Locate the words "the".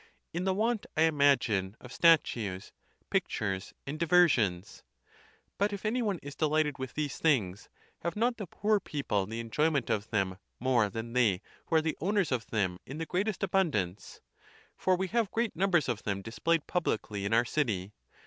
0.45-0.53, 8.37-8.47, 9.27-9.39, 11.83-11.97, 12.97-13.05